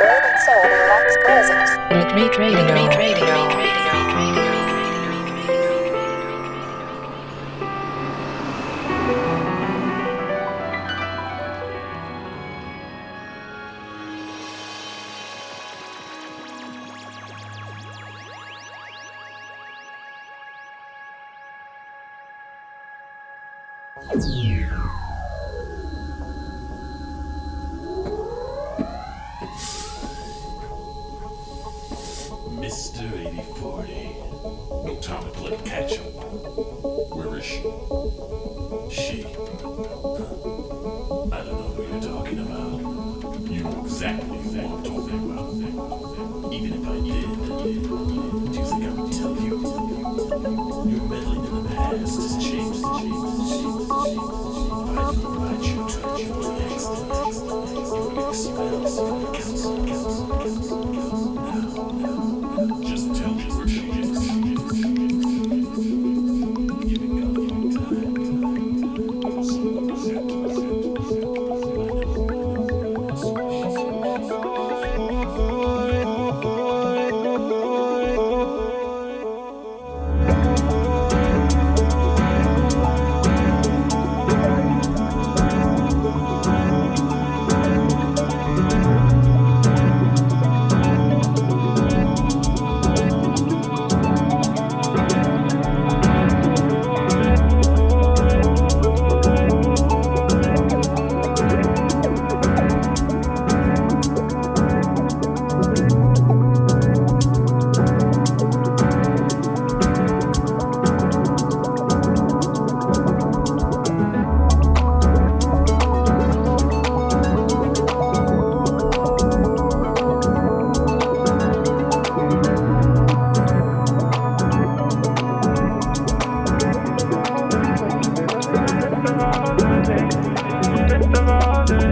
[0.00, 0.62] Urban Soul
[1.90, 2.74] Retreat Radio.
[2.74, 3.77] Retreat Radio.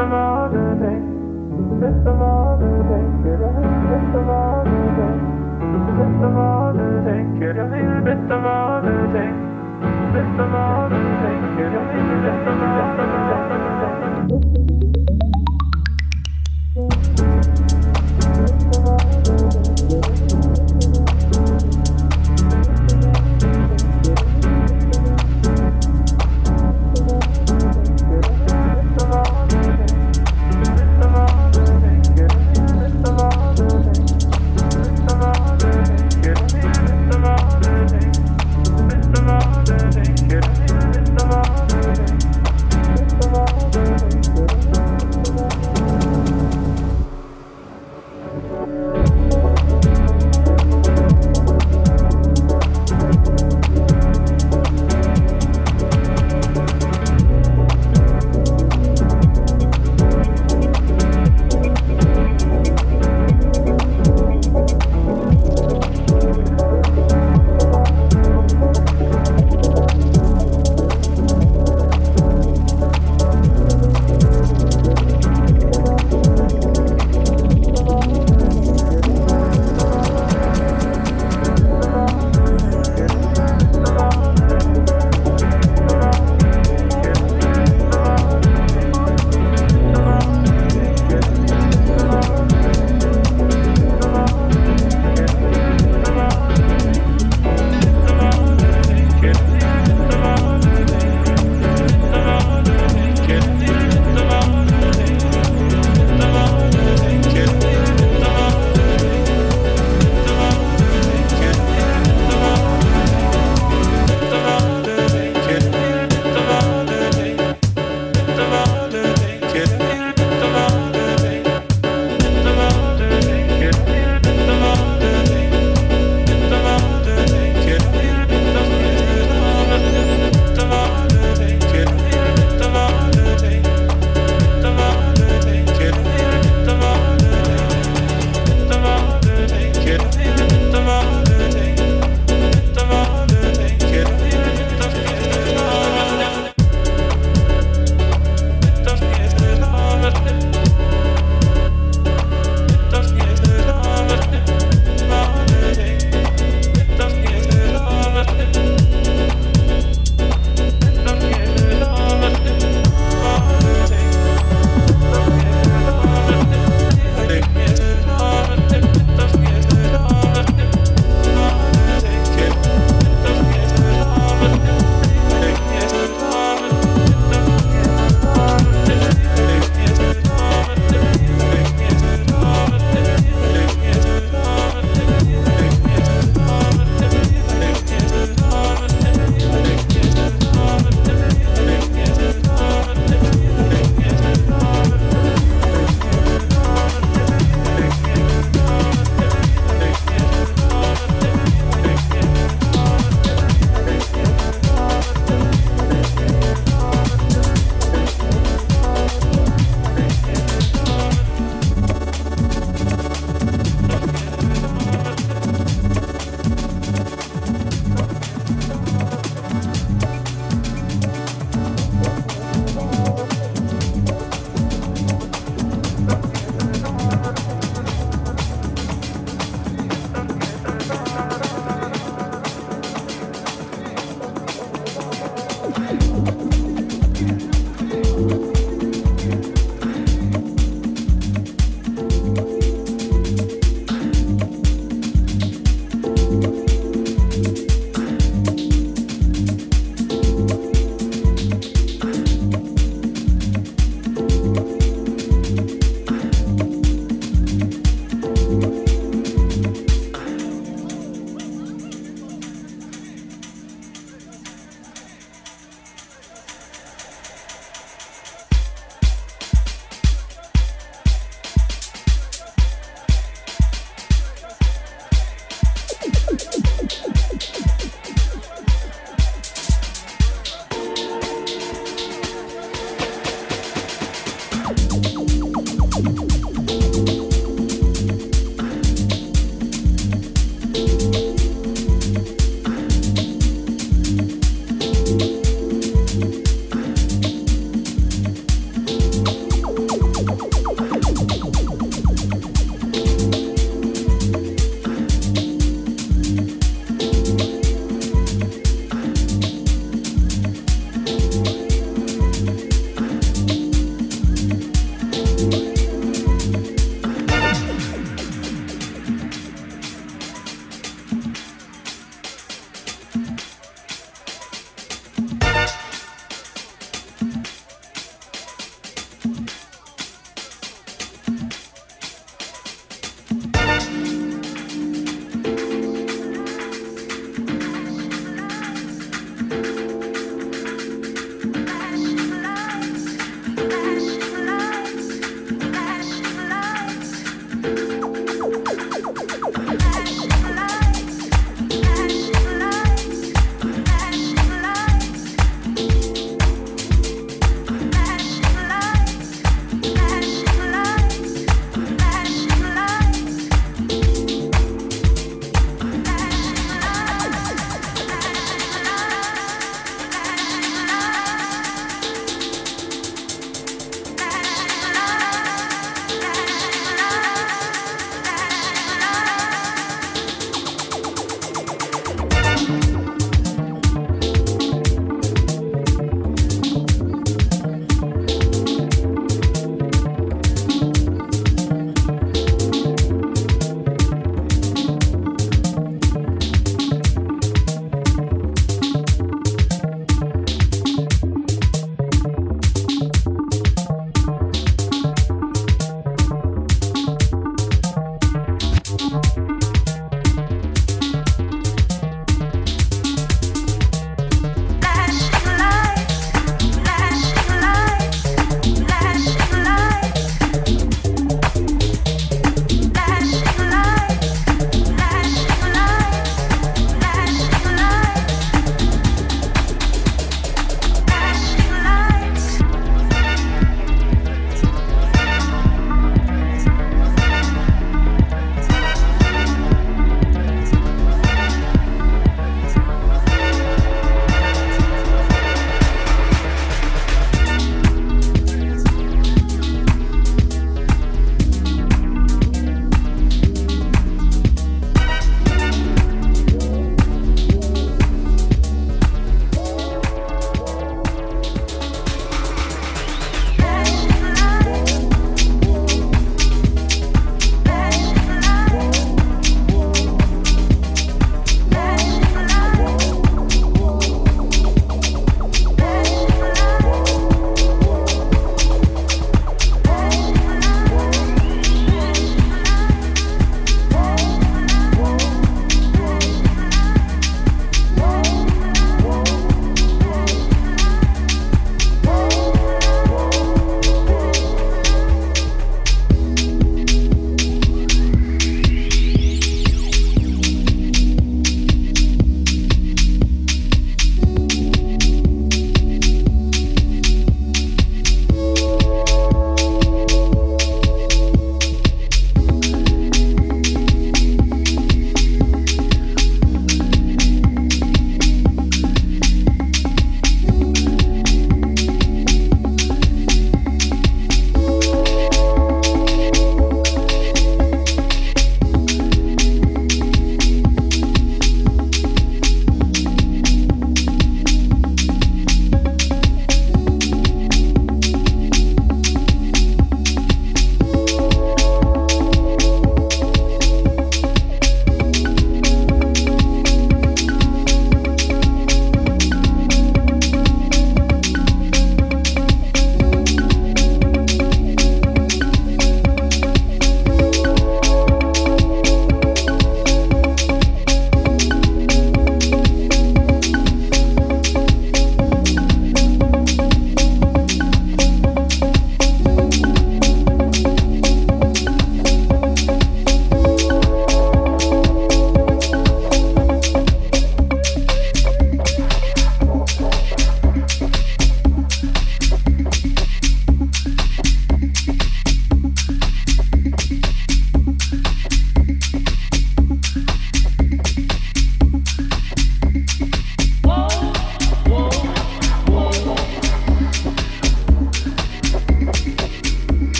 [0.00, 0.29] Thank you.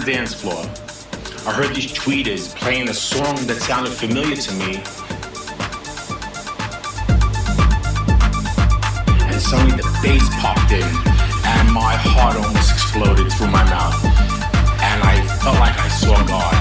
[0.00, 0.60] The dance floor.
[1.46, 4.76] I heard these tweeters playing a song that sounded familiar to me.
[9.24, 14.04] And suddenly the bass popped in, and my heart almost exploded through my mouth.
[14.82, 16.55] And I felt like I saw God.